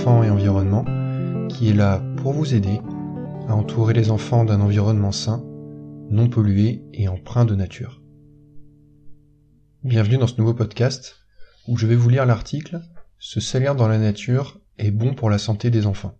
[0.00, 0.86] et environnement,
[1.50, 2.80] qui est là pour vous aider
[3.48, 5.44] à entourer les enfants d'un environnement sain,
[6.08, 8.00] non pollué et empreint de nature.
[9.84, 11.16] Bienvenue dans ce nouveau podcast
[11.68, 12.80] où je vais vous lire l'article
[13.18, 16.18] Se salir dans la nature est bon pour la santé des enfants.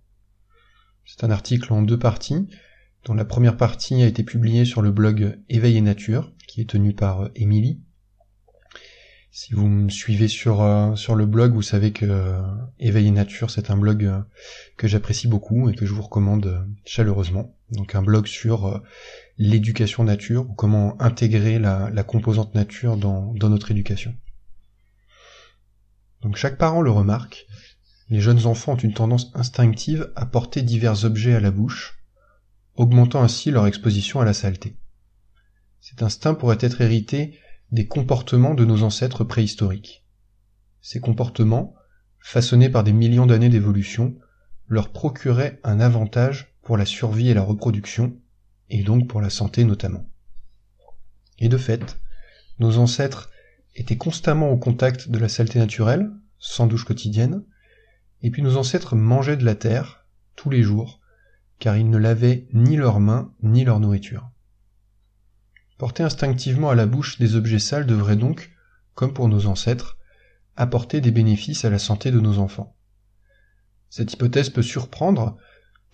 [1.07, 2.49] C'est un article en deux parties,
[3.07, 6.69] dont la première partie a été publiée sur le blog Éveil et Nature, qui est
[6.69, 7.81] tenu par Émilie,
[9.33, 12.43] si vous me suivez sur euh, sur le blog, vous savez que euh,
[12.81, 14.21] Éveil Nature, c'est un blog euh,
[14.77, 17.57] que j'apprécie beaucoup et que je vous recommande chaleureusement.
[17.71, 18.83] Donc un blog sur
[19.39, 24.17] l'éducation nature ou comment intégrer la, la composante nature dans, dans notre éducation.
[26.23, 27.47] Donc chaque parent le remarque,
[28.09, 32.01] les jeunes enfants ont une tendance instinctive à porter divers objets à la bouche,
[32.75, 34.77] augmentant ainsi leur exposition à la saleté.
[35.81, 37.39] Cet instinct pourrait être hérité
[37.73, 40.05] des comportements de nos ancêtres préhistoriques.
[40.81, 41.75] Ces comportements,
[42.19, 44.17] façonnés par des millions d'années d'évolution,
[44.67, 48.17] leur procuraient un avantage pour la survie et la reproduction,
[48.69, 50.09] et donc pour la santé notamment.
[51.39, 51.99] Et de fait,
[52.59, 53.31] nos ancêtres
[53.75, 57.45] étaient constamment au contact de la saleté naturelle, sans douche quotidienne,
[58.23, 61.01] et puis nos ancêtres mangeaient de la terre, tous les jours,
[61.59, 64.31] car ils ne lavaient ni leurs mains ni leur nourriture.
[65.81, 68.51] Porter instinctivement à la bouche des objets sales devrait donc,
[68.95, 69.97] comme pour nos ancêtres,
[70.55, 72.77] apporter des bénéfices à la santé de nos enfants.
[73.89, 75.39] Cette hypothèse peut surprendre,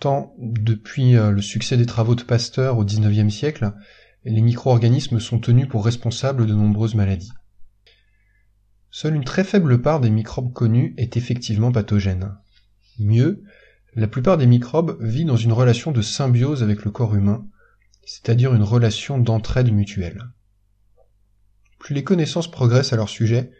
[0.01, 3.71] tant depuis euh, le succès des travaux de Pasteur au XIXe siècle,
[4.25, 7.31] les micro-organismes sont tenus pour responsables de nombreuses maladies.
[8.91, 12.35] Seule une très faible part des microbes connus est effectivement pathogène.
[12.99, 13.41] Mieux,
[13.95, 17.47] la plupart des microbes vivent dans une relation de symbiose avec le corps humain,
[18.07, 20.23] c'est-à-dire une relation d'entraide mutuelle.
[21.77, 23.51] Plus les connaissances progressent à leur sujet,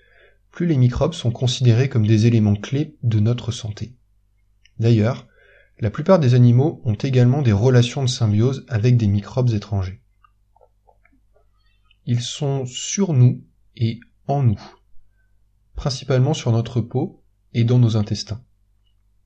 [0.52, 3.97] plus les microbes sont considérés comme des éléments clés de notre santé.
[4.80, 5.28] D'ailleurs,
[5.80, 10.02] la plupart des animaux ont également des relations de symbiose avec des microbes étrangers.
[12.06, 13.44] Ils sont sur nous
[13.75, 14.62] et en nous,
[15.75, 17.22] principalement sur notre peau
[17.53, 18.41] et dans nos intestins.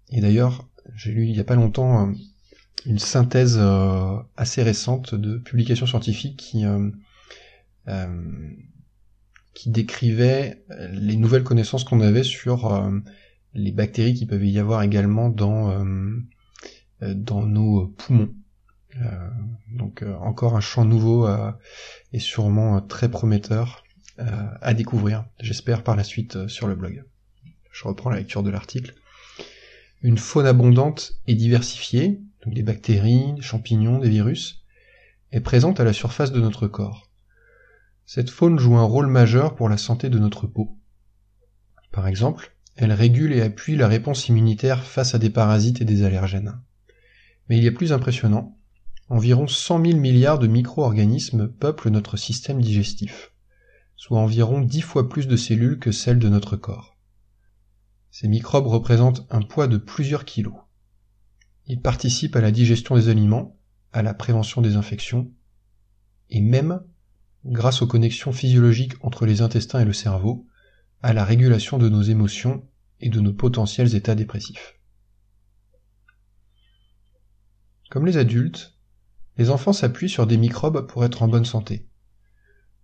[0.10, 2.14] Et d'ailleurs, j'ai lu il n'y a pas longtemps euh,
[2.86, 6.90] une synthèse euh, assez récente de publications scientifiques qui euh,
[7.88, 8.52] euh,
[9.54, 12.90] qui décrivait les nouvelles connaissances qu'on avait sur
[13.54, 15.86] les bactéries qui peuvent y avoir également dans
[17.02, 18.34] dans nos poumons.
[19.76, 21.28] donc encore un champ nouveau
[22.14, 23.84] et sûrement très prometteur
[24.18, 27.04] à découvrir, j'espère par la suite sur le blog.
[27.74, 28.96] Je reprends la lecture de l'article.
[30.02, 34.64] Une faune abondante et diversifiée, donc des bactéries, des champignons, des virus,
[35.32, 37.10] est présente à la surface de notre corps.
[38.06, 40.78] Cette faune joue un rôle majeur pour la santé de notre peau.
[41.92, 46.04] Par exemple, elle régule et appuie la réponse immunitaire face à des parasites et des
[46.04, 46.60] allergènes.
[47.48, 48.58] Mais il y a plus impressionnant,
[49.10, 53.34] environ 100 000 milliards de micro-organismes peuplent notre système digestif,
[53.96, 56.98] soit environ 10 fois plus de cellules que celles de notre corps.
[58.10, 60.56] Ces microbes représentent un poids de plusieurs kilos.
[61.68, 63.58] Il participe à la digestion des aliments,
[63.94, 65.32] à la prévention des infections,
[66.30, 66.82] et même,
[67.46, 70.48] grâce aux connexions physiologiques entre les intestins et le cerveau,
[71.02, 72.68] à la régulation de nos émotions
[73.00, 74.80] et de nos potentiels états dépressifs.
[77.90, 78.78] Comme les adultes,
[79.38, 81.88] les enfants s'appuient sur des microbes pour être en bonne santé.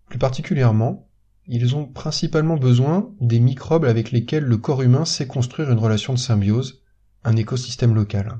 [0.08, 1.10] Plus particulièrement,
[1.46, 6.14] ils ont principalement besoin des microbes avec lesquels le corps humain sait construire une relation
[6.14, 6.84] de symbiose,
[7.24, 8.40] un écosystème local.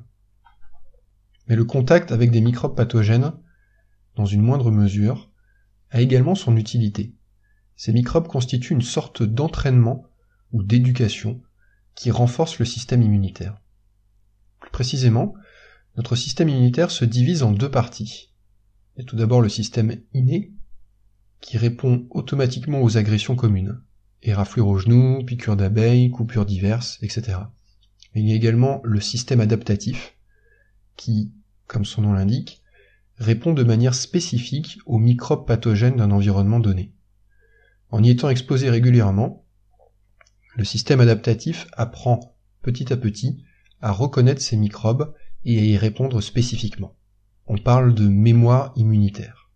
[1.48, 3.34] Mais le contact avec des microbes pathogènes,
[4.16, 5.32] dans une moindre mesure,
[5.92, 7.16] a également son utilité.
[7.76, 10.04] Ces microbes constituent une sorte d'entraînement
[10.52, 11.42] ou d'éducation
[11.96, 13.62] qui renforce le système immunitaire.
[14.60, 15.34] Plus précisément,
[15.96, 18.34] notre système immunitaire se divise en deux parties.
[18.96, 20.54] Il y a tout d'abord le système inné,
[21.42, 23.82] qui répond automatiquement aux agressions communes,
[24.24, 27.40] éraflure aux genoux, piqûres d'abeilles, coupures diverses, etc.
[28.16, 30.18] il y a également le système adaptatif,
[30.96, 31.32] qui,
[31.68, 32.64] comme son nom l'indique,
[33.18, 36.94] répond de manière spécifique aux microbes pathogènes d'un environnement donné.
[37.90, 39.46] En y étant exposé régulièrement,
[40.56, 43.44] le système adaptatif apprend petit à petit
[43.82, 45.14] à reconnaître ces microbes
[45.46, 46.96] et à y répondre spécifiquement.
[47.46, 49.50] On parle de mémoire immunitaire.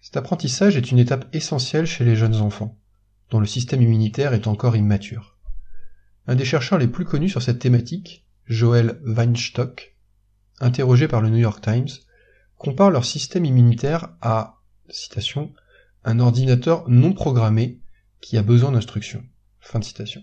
[0.00, 2.78] Cet apprentissage est une étape essentielle chez les jeunes enfants,
[3.30, 5.38] dont le système immunitaire est encore immature.
[6.26, 9.93] Un des chercheurs les plus connus sur cette thématique, Joel Weinstock,
[10.60, 11.88] interrogés par le New York Times,
[12.56, 15.52] comparent leur système immunitaire à, citation,
[16.04, 17.80] un ordinateur non programmé
[18.20, 19.24] qui a besoin d'instructions.
[19.60, 20.22] Fin citation.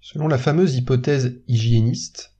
[0.00, 2.34] Selon la fameuse hypothèse hygiéniste,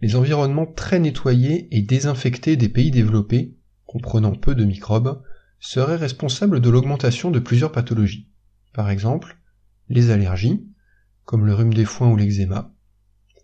[0.00, 5.22] les environnements très nettoyés et désinfectés des pays développés, comprenant peu de microbes,
[5.60, 8.28] seraient responsables de l'augmentation de plusieurs pathologies.
[8.72, 9.38] Par exemple,
[9.88, 10.66] les allergies,
[11.24, 12.72] comme le rhume des foins ou l'eczéma,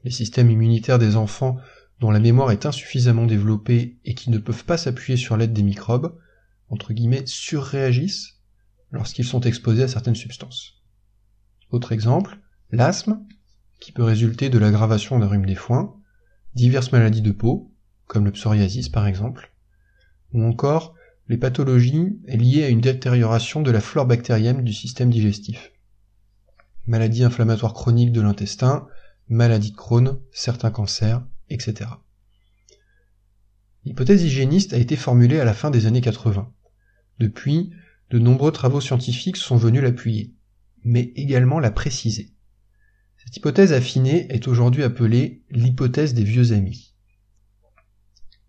[0.05, 1.57] les systèmes immunitaires des enfants
[2.01, 5.63] dont la mémoire est insuffisamment développée et qui ne peuvent pas s'appuyer sur l'aide des
[5.63, 6.17] microbes,
[6.69, 8.41] entre guillemets, surréagissent
[8.91, 10.83] lorsqu'ils sont exposés à certaines substances.
[11.71, 12.39] Autre exemple,
[12.71, 13.21] l'asthme,
[13.81, 15.95] qui peut résulter de l'aggravation d'un rhume des foins,
[16.55, 17.73] diverses maladies de peau,
[18.07, 19.53] comme le psoriasis par exemple,
[20.33, 20.95] ou encore
[21.29, 25.73] les pathologies liées à une détérioration de la flore bactérienne du système digestif.
[26.87, 28.87] Maladies inflammatoires chroniques de l'intestin,
[29.29, 31.91] maladies de Crohn, certains cancers, etc.
[33.85, 36.53] L'hypothèse hygiéniste a été formulée à la fin des années 80.
[37.19, 37.71] Depuis,
[38.11, 40.35] de nombreux travaux scientifiques sont venus l'appuyer,
[40.85, 42.33] mais également la préciser.
[43.17, 46.95] Cette hypothèse affinée est aujourd'hui appelée l'hypothèse des vieux amis.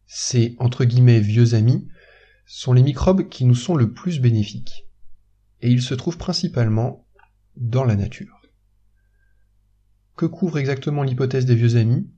[0.07, 1.87] Ces entre guillemets vieux amis
[2.45, 4.87] sont les microbes qui nous sont le plus bénéfiques,
[5.61, 7.07] et ils se trouvent principalement
[7.55, 8.34] dans la nature.
[10.15, 12.09] Que couvre exactement l'hypothèse des vieux amis?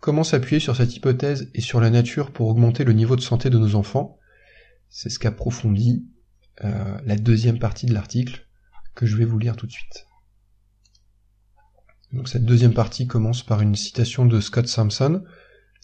[0.00, 3.48] Comment s'appuyer sur cette hypothèse et sur la nature pour augmenter le niveau de santé
[3.48, 4.18] de nos enfants?
[4.90, 6.06] C'est ce qu'approfondit
[6.64, 8.46] euh, la deuxième partie de l'article
[8.94, 10.06] que je vais vous lire tout de suite.
[12.12, 15.22] Donc cette deuxième partie commence par une citation de Scott Sampson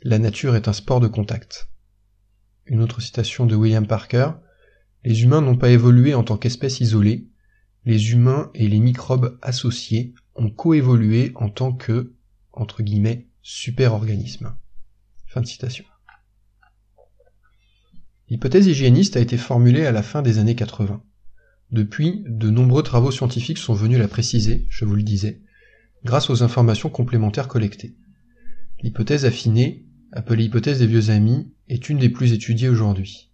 [0.02, 1.70] La nature est un sport de contact.
[2.66, 4.32] Une autre citation de William Parker
[5.04, 7.28] Les humains n'ont pas évolué en tant qu'espèce isolée,
[7.86, 12.14] les humains et les microbes associés ont coévolué en tant que,
[12.52, 14.54] entre guillemets, super-organisme.
[15.26, 15.84] Fin de citation.
[18.28, 21.02] L'hypothèse hygiéniste a été formulée à la fin des années 80.
[21.70, 25.42] Depuis, de nombreux travaux scientifiques sont venus la préciser, je vous le disais,
[26.04, 27.94] grâce aux informations complémentaires collectées.
[28.82, 33.30] L'hypothèse affinée, appelée hypothèse des vieux amis, est une des plus étudiées aujourd'hui.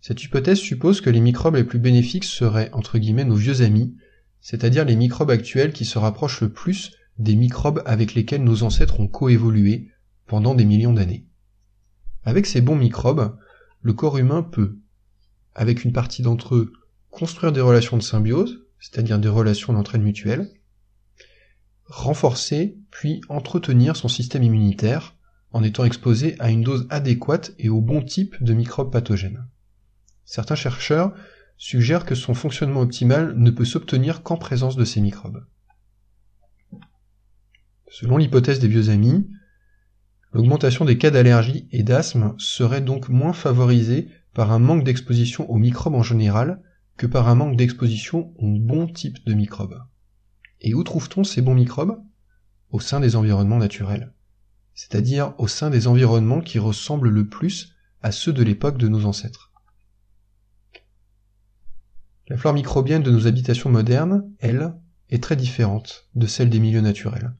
[0.00, 3.96] Cette hypothèse suppose que les microbes les plus bénéfiques seraient, entre guillemets, nos vieux amis,
[4.40, 9.00] c'est-à-dire les microbes actuels qui se rapprochent le plus des microbes avec lesquels nos ancêtres
[9.00, 9.90] ont coévolué
[10.26, 11.26] pendant des millions d'années.
[12.24, 13.36] Avec ces bons microbes,
[13.82, 14.78] le corps humain peut,
[15.54, 16.72] avec une partie d'entre eux,
[17.10, 20.50] construire des relations de symbiose, c'est-à-dire des relations d'entraide mutuelle,
[21.86, 25.16] renforcer puis entretenir son système immunitaire
[25.52, 29.44] en étant exposé à une dose adéquate et au bon type de microbes pathogènes.
[30.24, 31.12] Certains chercheurs
[31.60, 35.44] suggèrent que son fonctionnement optimal ne peut s'obtenir qu'en présence de ces microbes.
[37.90, 39.28] Selon l'hypothèse des vieux amis,
[40.32, 45.58] l'augmentation des cas d'allergie et d'asthme serait donc moins favorisée par un manque d'exposition aux
[45.58, 46.62] microbes en général
[46.96, 49.82] que par un manque d'exposition aux bons types de microbes.
[50.62, 52.02] Et où trouve-t-on ces bons microbes?
[52.70, 54.14] Au sein des environnements naturels,
[54.72, 59.04] c'est-à-dire au sein des environnements qui ressemblent le plus à ceux de l'époque de nos
[59.04, 59.49] ancêtres.
[62.30, 64.72] La flore microbienne de nos habitations modernes, elle,
[65.08, 67.34] est très différente de celle des milieux naturels.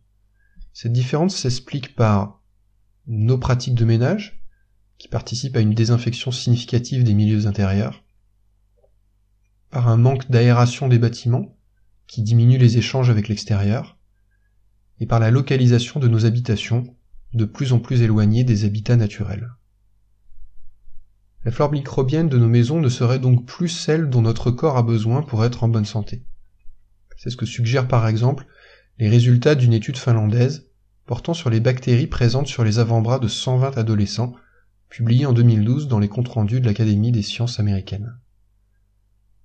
[0.73, 2.43] Cette différence s'explique par
[3.07, 4.43] nos pratiques de ménage,
[4.99, 8.03] qui participent à une désinfection significative des milieux intérieurs,
[9.71, 11.57] par un manque d'aération des bâtiments,
[12.09, 13.97] qui diminue les échanges avec l'extérieur,
[14.99, 16.97] et par la localisation de nos habitations,
[17.33, 19.53] de plus en plus éloignées des habitats naturels.
[21.43, 24.83] La flore microbienne de nos maisons ne serait donc plus celle dont notre corps a
[24.83, 26.23] besoin pour être en bonne santé.
[27.17, 28.47] C'est ce que suggèrent par exemple
[28.99, 30.71] les résultats d'une étude finlandaise
[31.07, 34.35] portant sur les bactéries présentes sur les avant-bras de 120 adolescents,
[34.91, 38.17] publié en 2012 dans les comptes rendus de l'Académie des sciences américaines.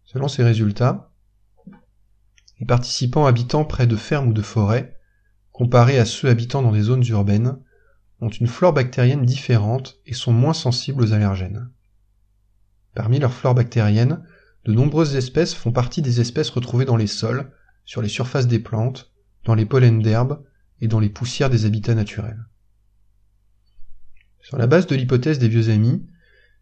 [0.04, 1.12] Selon ces résultats,
[2.60, 5.00] les participants habitant près de fermes ou de forêts,
[5.52, 7.58] comparés à ceux habitant dans des zones urbaines,
[8.20, 11.70] ont une flore bactérienne différente et sont moins sensibles aux allergènes.
[12.96, 14.24] Parmi leur flore bactérienne,
[14.64, 17.52] de nombreuses espèces font partie des espèces retrouvées dans les sols,
[17.84, 19.12] sur les surfaces des plantes,
[19.44, 20.44] dans les pollens d'herbes
[20.82, 22.46] et dans les poussières des habitats naturels.
[24.42, 26.06] Sur la base de l'hypothèse des vieux amis,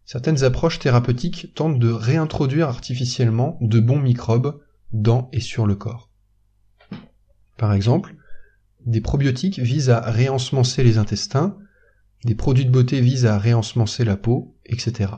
[0.04, 4.60] certaines approches thérapeutiques tentent de réintroduire artificiellement de bons microbes
[4.92, 6.10] dans et sur le corps.
[7.56, 8.16] Par exemple,
[8.86, 11.56] des probiotiques visent à réensemencer les intestins,
[12.24, 15.12] des produits de beauté visent à réensemencer la peau, etc.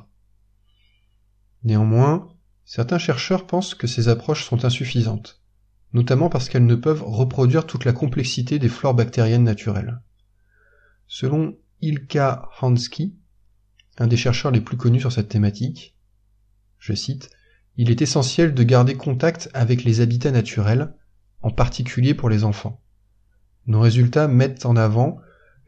[1.66, 2.28] Néanmoins,
[2.64, 5.42] certains chercheurs pensent que ces approches sont insuffisantes
[5.96, 10.00] notamment parce qu'elles ne peuvent reproduire toute la complexité des flores bactériennes naturelles.
[11.06, 13.16] Selon Ilka Hansky,
[13.98, 15.96] un des chercheurs les plus connus sur cette thématique,
[16.78, 17.30] je cite,
[17.78, 20.94] Il est essentiel de garder contact avec les habitats naturels,
[21.40, 22.82] en particulier pour les enfants.
[23.66, 25.18] nos résultats mettent en avant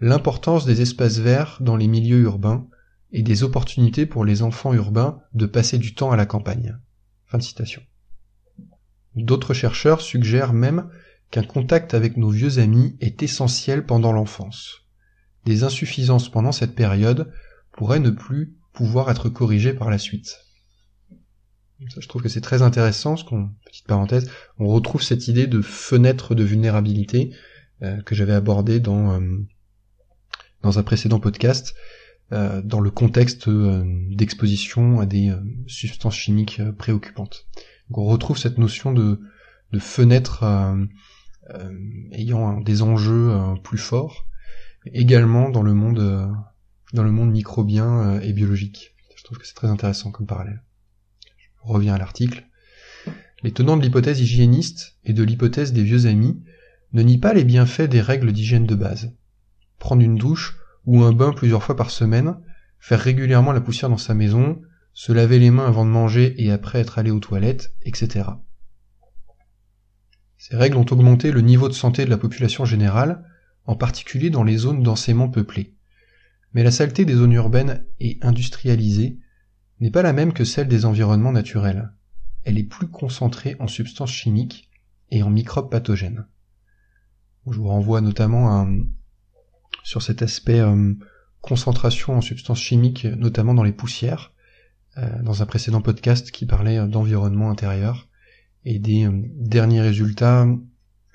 [0.01, 2.69] l'importance des espaces verts dans les milieux urbains
[3.13, 6.79] et des opportunités pour les enfants urbains de passer du temps à la campagne.
[7.27, 7.83] Fin de citation.
[9.15, 10.91] D'autres chercheurs suggèrent même
[11.31, 14.87] qu'un contact avec nos vieux amis est essentiel pendant l'enfance.
[15.45, 17.33] Des insuffisances pendant cette période
[17.73, 20.37] pourraient ne plus pouvoir être corrigées par la suite.
[21.81, 26.35] Je trouve que c'est très intéressant, qu'on, petite parenthèse, on retrouve cette idée de fenêtre
[26.35, 27.33] de vulnérabilité
[27.83, 29.47] euh, que j'avais abordée dans euh,
[30.63, 31.75] dans un précédent podcast,
[32.31, 35.33] dans le contexte d'exposition à des
[35.67, 37.47] substances chimiques préoccupantes.
[37.91, 39.21] On retrouve cette notion de,
[39.73, 40.45] de fenêtre
[42.13, 44.27] ayant des enjeux plus forts,
[44.85, 46.31] également dans le monde
[46.93, 48.95] dans le monde microbien et biologique.
[49.17, 50.63] Je trouve que c'est très intéressant comme parallèle
[51.69, 52.45] revient à l'article,
[53.43, 56.43] les tenants de l'hypothèse hygiéniste et de l'hypothèse des vieux amis
[56.93, 59.13] ne nient pas les bienfaits des règles d'hygiène de base.
[59.79, 62.37] Prendre une douche ou un bain plusieurs fois par semaine,
[62.79, 64.61] faire régulièrement la poussière dans sa maison,
[64.93, 68.31] se laver les mains avant de manger et après être allé aux toilettes, etc.
[70.39, 73.25] Ces règles ont augmenté le niveau de santé de la population générale,
[73.65, 75.77] en particulier dans les zones densément peuplées.
[76.55, 79.19] Mais la saleté des zones urbaines et industrialisées
[79.81, 81.93] n'est pas la même que celle des environnements naturels.
[82.45, 84.71] Elle est plus concentrée en substances chimiques
[85.11, 86.27] et en microbes pathogènes.
[87.51, 88.67] Je vous renvoie notamment
[89.83, 90.95] sur cet aspect euh,
[91.41, 94.33] concentration en substances chimiques, notamment dans les poussières,
[94.99, 98.09] euh, dans un précédent podcast qui parlait d'environnement intérieur
[98.65, 100.47] et des euh, derniers résultats,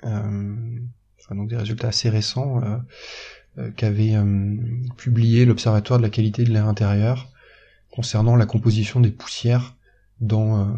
[0.02, 2.60] enfin donc des résultats assez récents
[3.76, 4.14] qu'avait
[4.98, 7.32] publié l'Observatoire de la qualité de l'air intérieur
[7.94, 9.76] concernant la composition des poussières
[10.20, 10.76] dans, euh,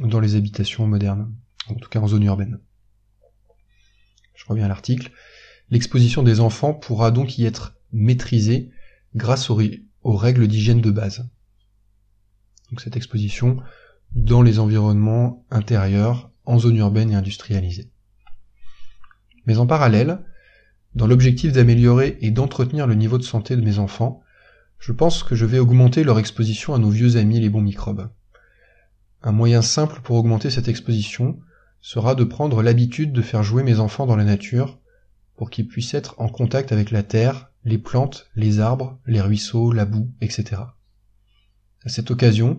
[0.00, 1.32] dans les habitations modernes,
[1.68, 2.58] en tout cas en zone urbaine.
[4.34, 5.10] Je reviens à l'article.
[5.70, 8.70] L'exposition des enfants pourra donc y être maîtrisée
[9.14, 9.56] grâce aux,
[10.04, 11.28] règles d'hygiène de base.
[12.70, 13.58] Donc cette exposition
[14.14, 17.90] dans les environnements intérieurs, en zone urbaine et industrialisée.
[19.46, 20.20] Mais en parallèle,
[20.94, 24.22] dans l'objectif d'améliorer et d'entretenir le niveau de santé de mes enfants,
[24.78, 28.08] je pense que je vais augmenter leur exposition à nos vieux amis les bons microbes.
[29.22, 31.40] Un moyen simple pour augmenter cette exposition
[31.80, 34.78] sera de prendre l'habitude de faire jouer mes enfants dans la nature
[35.36, 39.72] pour qu'ils puissent être en contact avec la terre, les plantes, les arbres, les ruisseaux,
[39.72, 40.62] la boue, etc.
[41.84, 42.58] À cette occasion,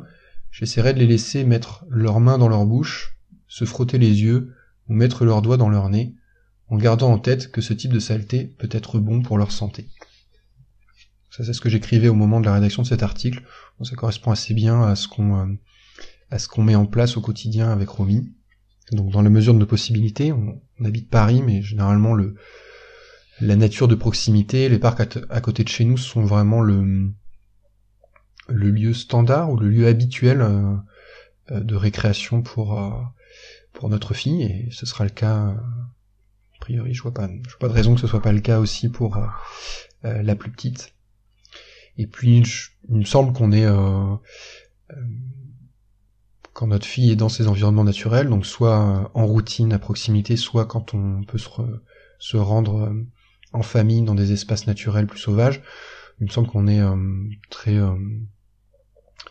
[0.52, 3.18] j'essaierai de les laisser mettre leurs mains dans leur bouche,
[3.48, 4.54] se frotter les yeux
[4.88, 6.16] ou mettre leurs doigts dans leur nez,
[6.68, 9.88] en gardant en tête que ce type de saleté peut être bon pour leur santé.
[11.32, 13.44] Ça, c'est ce que j'écrivais au moment de la rédaction de cet article.
[13.84, 15.54] ça correspond assez bien à ce qu'on euh,
[16.30, 18.34] à ce qu'on met en place au quotidien avec Romy.
[18.92, 22.36] Donc, dans la mesure de nos possibilités, on, habite Paris, mais généralement le
[23.42, 27.14] la nature de proximité, les parcs à, côté de chez nous sont vraiment le
[28.48, 30.76] lieu standard ou le lieu habituel euh,
[31.52, 32.82] euh, de récréation pour
[33.74, 37.60] pour notre fille et ce sera le cas a priori je vois pas je vois
[37.60, 39.20] pas de raison que ce soit pas le cas aussi pour
[40.04, 40.94] la plus petite.
[41.98, 42.44] Et puis,
[42.90, 44.16] il me semble qu'on est euh,
[44.92, 44.96] euh,
[46.54, 50.66] quand notre fille est dans ses environnements naturels, donc soit en routine à proximité, soit
[50.66, 51.50] quand on peut se,
[52.20, 53.08] se rendre euh,
[53.54, 55.62] en famille dans des espaces naturels plus sauvages,
[56.20, 56.82] il me semble qu'on est
[57.50, 57.78] très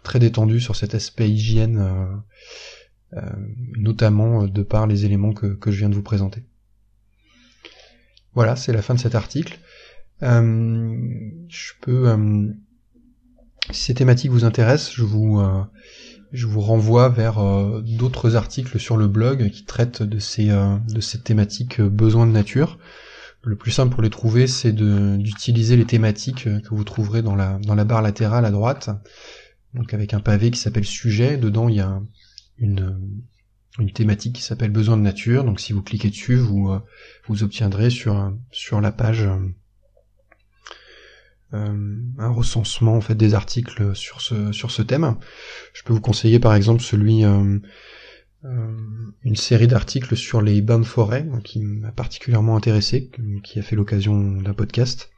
[0.02, 2.22] très détendu sur cet aspect hygiène,
[3.76, 6.44] notamment de par les éléments que, que, je viens de vous présenter.
[8.34, 9.58] Voilà, c'est la fin de cet article.
[10.22, 10.96] Euh,
[11.48, 12.48] je peux, euh,
[13.70, 15.62] si ces thématiques vous intéressent, je vous, euh,
[16.32, 17.40] je vous renvoie vers
[17.82, 22.78] d'autres articles sur le blog qui traitent de ces, de cette thématique besoin de nature.
[23.46, 27.60] Le plus simple pour les trouver, c'est d'utiliser les thématiques que vous trouverez dans la,
[27.60, 28.90] dans la barre latérale à droite,
[29.72, 31.36] donc avec un pavé qui s'appelle sujet.
[31.36, 32.02] Dedans, il y a
[32.58, 32.98] une,
[33.78, 35.44] une thématique qui s'appelle besoin de nature.
[35.44, 36.76] Donc si vous cliquez dessus, vous,
[37.28, 39.28] vous obtiendrez sur, sur la page
[41.54, 45.16] euh, un recensement en fait des articles sur ce sur ce thème.
[45.72, 47.60] Je peux vous conseiller par exemple celui euh, euh,
[49.24, 53.10] une série d'articles sur les bains de forêt qui m'a particulièrement intéressé,
[53.42, 55.10] qui a fait l'occasion d'un podcast.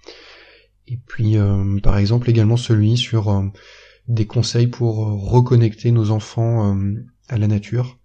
[0.87, 1.37] Et puis
[1.82, 3.50] par exemple également celui sur
[4.06, 4.97] des conseils pour
[5.30, 6.78] reconnecter nos enfants
[7.28, 7.99] à la nature,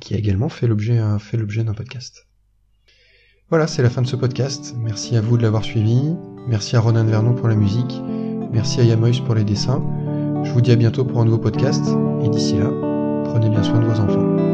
[0.00, 2.28] qui a également fait l'objet fait l'objet d'un podcast.
[3.48, 4.74] Voilà, c'est la fin de ce podcast.
[4.78, 6.14] Merci à vous de l'avoir suivi.
[6.48, 8.00] Merci à Ronan Vernon pour la musique.
[8.50, 9.82] Merci à Yamois pour les dessins.
[10.44, 11.84] Je vous dis à bientôt pour un nouveau podcast.
[12.24, 12.91] Et d'ici là,
[13.32, 14.51] prenez bien soin de vos enfants.